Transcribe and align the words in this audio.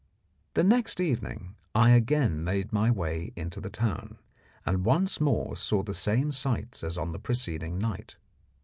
The 0.55 0.63
next 0.63 0.99
evening 0.99 1.57
I 1.75 1.91
again 1.91 2.43
made 2.43 2.73
my 2.73 2.89
way 2.89 3.31
into 3.35 3.61
the 3.61 3.69
town, 3.69 4.17
and 4.65 4.83
once 4.83 5.21
more 5.21 5.55
saw 5.55 5.83
the 5.83 5.93
same 5.93 6.31
sights 6.31 6.83
as 6.83 6.97
on 6.97 7.11
the 7.11 7.19
preceding 7.19 7.77
night. 7.77 8.15